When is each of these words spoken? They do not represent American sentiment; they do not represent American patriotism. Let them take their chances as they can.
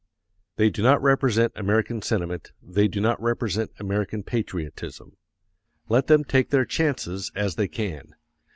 They 0.55 0.71
do 0.71 0.81
not 0.81 0.99
represent 0.99 1.53
American 1.55 2.01
sentiment; 2.01 2.53
they 2.59 2.87
do 2.87 2.99
not 2.99 3.21
represent 3.21 3.69
American 3.77 4.23
patriotism. 4.23 5.15
Let 5.89 6.07
them 6.07 6.23
take 6.23 6.49
their 6.49 6.65
chances 6.65 7.31
as 7.35 7.53
they 7.53 7.67
can. 7.67 8.15